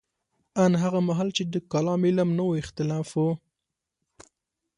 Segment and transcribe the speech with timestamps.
[0.63, 3.29] ان هغه مهال چې د کلام علم نه و اختلاف وو.